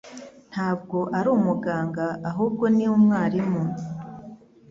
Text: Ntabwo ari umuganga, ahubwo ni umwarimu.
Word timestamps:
Ntabwo 0.51 0.97
ari 1.17 1.29
umuganga, 1.37 2.05
ahubwo 2.29 2.65
ni 2.75 2.85
umwarimu. 2.95 3.61